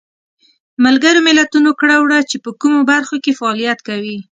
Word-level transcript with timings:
ملګرو 0.85 1.25
ملتونو 1.27 1.69
کړه 1.79 1.95
وړه 1.99 2.19
چې 2.29 2.37
په 2.43 2.49
کومو 2.61 2.79
برخو 2.91 3.15
کې 3.23 3.37
فعالیت 3.39 3.79
کوي. 3.87 4.15